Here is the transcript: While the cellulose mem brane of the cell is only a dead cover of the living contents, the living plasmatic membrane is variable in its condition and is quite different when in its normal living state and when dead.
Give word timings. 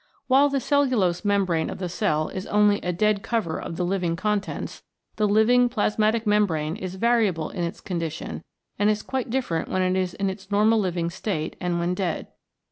While 0.25 0.49
the 0.49 0.59
cellulose 0.59 1.23
mem 1.23 1.45
brane 1.45 1.69
of 1.69 1.77
the 1.77 1.87
cell 1.87 2.29
is 2.29 2.47
only 2.47 2.79
a 2.81 2.91
dead 2.91 3.21
cover 3.21 3.59
of 3.61 3.75
the 3.77 3.85
living 3.85 4.15
contents, 4.15 4.81
the 5.17 5.27
living 5.27 5.69
plasmatic 5.69 6.25
membrane 6.25 6.75
is 6.75 6.95
variable 6.95 7.51
in 7.51 7.63
its 7.63 7.81
condition 7.81 8.41
and 8.79 8.89
is 8.89 9.03
quite 9.03 9.29
different 9.29 9.69
when 9.69 9.83
in 9.83 9.95
its 10.27 10.49
normal 10.49 10.79
living 10.79 11.11
state 11.11 11.55
and 11.61 11.77
when 11.79 11.93
dead. 11.93 12.29